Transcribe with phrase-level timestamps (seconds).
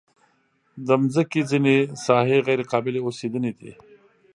[0.87, 3.71] د مځکې ځینې ساحې غیر قابلې اوسېدنې دي.